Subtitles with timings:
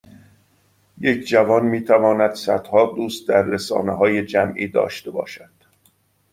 [0.97, 5.51] یک جوان میتواند صدها دوست در رسانههای جمعی داشته باشد